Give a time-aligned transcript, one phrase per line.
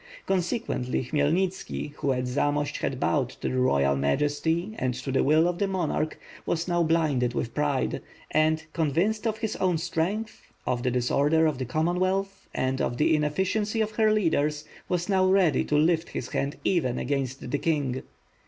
[0.25, 5.47] Consequently, Khmyelnitski, who at Zamost had bowed to the royal majesty and to the will
[5.47, 8.01] of the monarch, was now blinded with pride;
[8.31, 13.15] and, convinced of his own strength, of the disorder in the Commonwealth and of the
[13.15, 18.01] inefficiency of her leaders, was now ready to lift his hand even against the king.